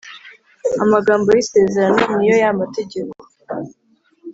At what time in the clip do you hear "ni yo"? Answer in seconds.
2.15-2.35